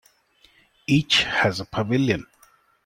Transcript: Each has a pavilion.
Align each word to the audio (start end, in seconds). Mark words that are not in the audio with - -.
Each 0.87 1.21
has 1.25 1.59
a 1.59 1.65
pavilion. 1.65 2.25